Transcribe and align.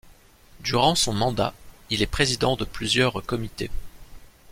Durant 0.61 0.95
son 0.95 1.13
mandat, 1.13 1.53
il 1.91 2.01
est 2.01 2.07
président 2.07 2.55
de 2.55 2.65
plusieurs 2.65 3.23
comités. 3.23 3.69